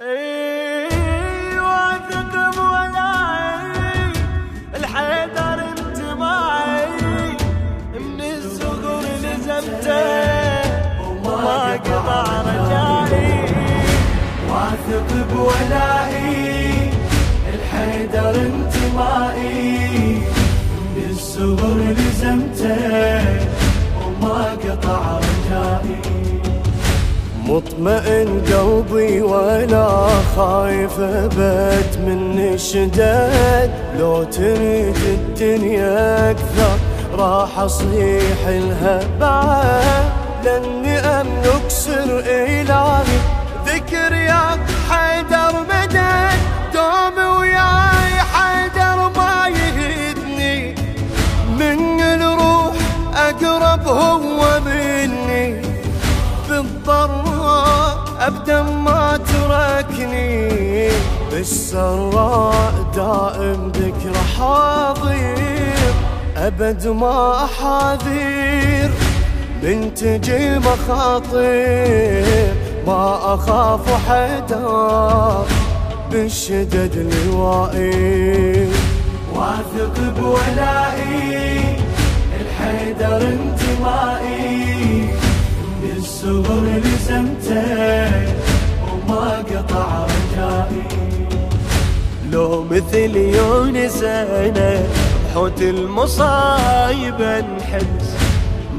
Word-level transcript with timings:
اي 0.00 1.58
واثق 1.60 2.32
بولاي. 2.56 4.12
الحيدر 4.76 5.58
انت 5.68 5.98
من 7.94 8.20
الصغر 8.38 9.04
بولائي 15.32 16.62
لزمته 21.98 22.82
وما 23.96 24.56
قطع 24.64 25.20
رجائي. 25.20 26.21
مطمئن 27.52 28.42
قلبي 28.52 29.22
ولا 29.22 30.08
خايف 30.36 31.00
أبد 31.00 31.98
من 32.06 32.52
الشداد 32.54 33.70
لو 33.98 34.24
تريد 34.24 34.96
الدنيا 34.96 36.30
أكثر 36.30 36.76
راح 37.18 37.58
أصيح 37.58 38.48
لها 38.48 39.00
بعد 39.20 40.44
لأني 40.44 40.98
أملك 40.98 41.68
سر 41.68 42.22
إلهي 42.26 43.18
ذكر 43.66 44.12
يا 44.12 44.52
بالسراء 61.42 62.74
دائم 62.94 63.72
ذكر 63.74 64.14
حاضر. 64.38 65.34
أبد 66.36 66.86
ما 66.86 67.44
احاذير 67.44 68.90
من 69.62 69.94
تجي 69.94 70.58
مخاطر 70.58 72.26
ما 72.86 73.34
أخاف 73.34 73.84
حدا. 74.08 75.44
بالشدد 76.10 77.12
لوائي 77.26 78.68
واثق 79.34 79.96
بولائي. 80.18 81.31
لو 92.52 92.64
مثل 92.70 93.16
يونس 93.16 94.02
أنا 94.02 94.82
بحوت 95.30 95.62
المصايب 95.62 97.20
انحبس. 97.20 98.08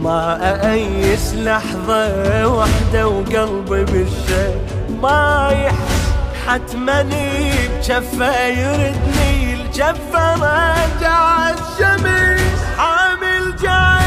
ما 0.01 0.37
أأيس 0.41 1.33
لحظة 1.33 2.47
واحدة 2.47 3.07
وقلبي 3.07 3.83
بالشيء. 3.85 4.57
ما 5.01 5.49
يحس 5.65 6.03
حتما 6.47 7.01
بجفة 7.01 8.47
يردني 8.47 9.53
الجفة 9.53 10.33
رجع 10.35 11.49
الشمس 11.49 12.63
حامل 12.77 13.55
جاير 13.61 14.02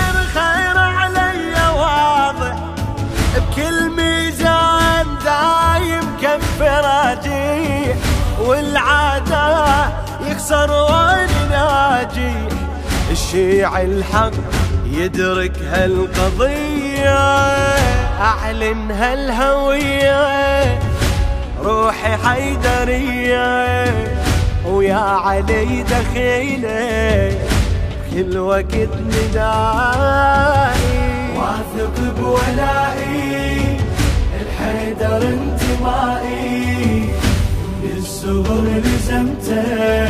يخسر 10.47 10.71
وين 10.71 11.51
ناجي. 11.51 12.35
الشيع 13.11 13.81
الحق 13.81 14.31
يدرك 14.91 15.59
هالقضية 15.59 17.19
أعلن 18.21 18.91
هالهوية. 18.91 20.79
روحي 21.65 22.17
حيدرية 22.17 23.85
ويا 24.67 24.95
علي 24.97 25.83
دخيلة. 25.83 27.39
كل 28.11 28.39
وقت 28.39 28.93
ندائي. 29.07 29.47
واثق 31.37 31.97
بولائي 32.19 33.79
الحيدر 34.41 35.23
انتمائي. 35.29 37.11
بالصغر 37.83 38.65
لزمته. 38.85 40.06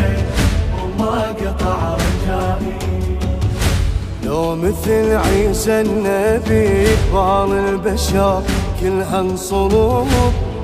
مثل 4.55 5.17
عيسى 5.17 5.81
النبي 5.81 6.87
كبار 6.97 7.53
البشر 7.53 8.43
كلها 8.81 9.21
انصروب 9.21 10.09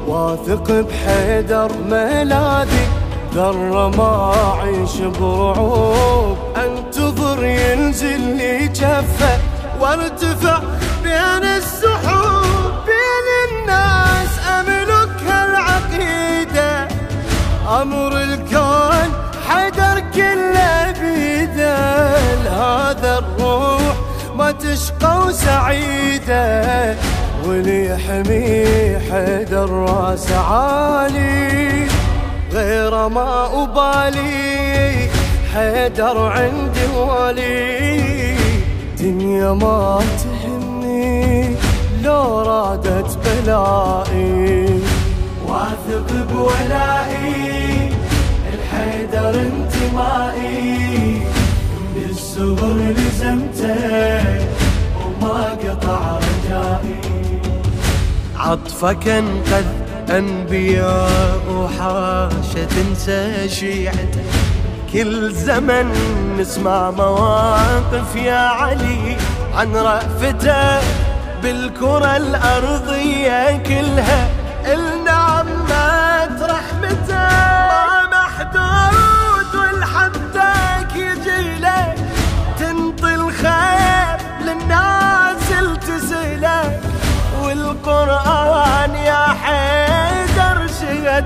واثق 0.06 0.70
بحيدر 0.70 1.70
ملاذي 1.90 2.86
ذرة 3.34 3.88
ما 3.88 4.34
أعيش 4.34 4.96
برعوب. 5.20 6.36
انتظر 6.56 7.44
ينزل 7.44 8.20
لي 8.20 8.68
جفة 8.68 9.38
وارتفع 9.80 10.58
بين 11.02 11.44
السحوب. 11.44 12.72
بين 12.86 13.26
الناس 13.48 14.32
أملك 14.60 15.22
هالعقيدة 15.28 16.88
أمر 17.82 18.22
تشقى 24.62 25.26
وسعيدة 25.26 26.96
واللي 27.46 27.86
يحمي 27.86 28.98
حيدر 29.10 29.70
راس 29.70 30.32
عالي. 30.32 31.86
غير 32.52 33.08
ما 33.08 33.62
أبالي 33.62 35.08
حيدر 35.54 36.18
عندي 36.18 36.86
والي. 36.96 38.36
دنيا 39.00 39.52
ما 39.52 40.00
تهمني 40.22 41.56
لو 42.04 42.42
رادت 42.42 43.18
بلائي. 43.24 44.80
واثق 45.46 46.08
بولائي 46.32 47.90
الحيدر 48.52 49.34
انتمائي. 49.40 51.22
بالصغر 51.94 52.76
لزمته 52.96 53.51
عطفك 58.52 59.08
انقذ 59.08 59.64
أنبياء 60.10 61.42
وحاشة 61.56 62.64
تنسى 62.64 63.48
شيعته 63.48 64.24
كل 64.92 65.32
زمن 65.32 65.92
نسمع 66.38 66.90
مواقف 66.90 68.16
يا 68.16 68.38
علي 68.38 69.16
عن 69.54 69.76
رأفته 69.76 70.80
بالكرة 71.42 72.16
الأرضية 72.16 73.56
كلها. 73.56 74.28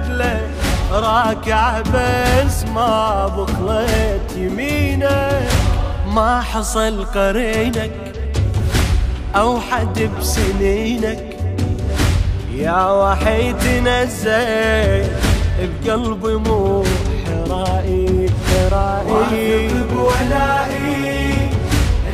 لك 0.08 0.50
راكع 0.92 1.80
بس 1.80 2.64
ما 2.74 3.26
بخلت 3.26 4.36
يمينك 4.36 5.48
ما 6.14 6.40
حصل 6.40 7.04
قرينك 7.04 7.90
أو 9.36 9.60
حد 9.60 10.10
بسنينك. 10.18 11.36
يا 12.54 12.90
وحي 12.90 13.52
تنزل 13.52 15.04
بقلبي 15.58 16.34
مو 16.34 16.84
حرائي. 17.26 18.30
حرائي 18.48 19.68
بولائي 19.68 21.34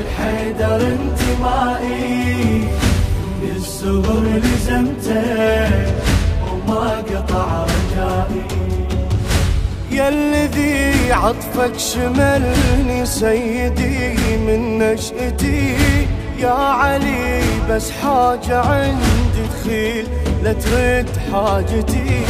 الحيدر 0.01 0.81
انتمائي. 0.97 2.69
بالصغر 3.43 4.25
لزمته 4.45 5.71
وما 6.47 7.03
قطع 7.11 7.67
يا 10.03 10.09
الذي 10.09 11.13
عطفك 11.13 11.79
شملني 11.79 13.07
سيدي 13.07 14.15
من 14.47 14.79
نشأتي. 14.79 15.77
يا 16.39 16.51
علي 16.51 17.43
بس 17.71 17.91
حاجة 17.91 18.61
عندي 18.61 19.47
تخيل 19.63 20.07
لا 20.43 20.53
ترد 20.53 21.09
حاجتي. 21.33 22.23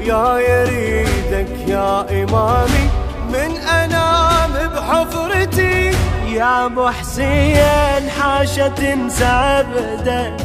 يا 0.00 0.38
يريدك 0.38 1.68
يا 1.68 2.22
إمامي 2.22 2.86
من 3.32 3.56
أنام 3.56 4.52
بحفرتي. 4.74 5.90
يا 6.28 6.66
ابو 6.66 6.88
حسين 6.88 8.10
حاشا 8.18 8.68
تنسى 8.68 9.24
عبدك 9.24 10.36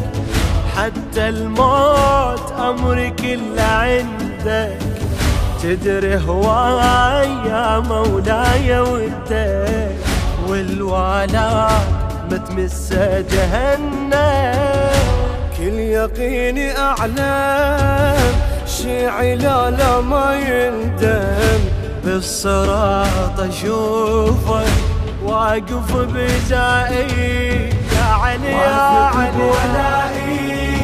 حتى 0.78 1.30
الموت 1.30 2.52
امري 2.60 3.10
كله 3.10 3.62
عندك. 3.62 4.93
تدري 5.64 6.16
هواي 6.16 7.30
يا 7.48 7.80
مولاي 7.80 8.80
ودك 8.80 9.96
والوالد 10.48 11.40
متمس 12.32 12.94
جهنم. 13.32 14.14
كل 15.58 15.78
يقيني 15.80 16.78
أعلم 16.78 18.36
شيعي 18.68 19.36
لا 19.36 19.72
لا 19.72 20.02
ما 20.02 20.36
يندم. 20.36 21.60
بالصراط 22.06 23.40
اشوفك 23.40 24.74
واقف 25.24 25.96
بزائي 25.96 27.70
يا 27.96 28.10
علي 28.22 28.52
يا 28.52 29.10
علي. 29.16 29.44
ولائي 29.44 30.78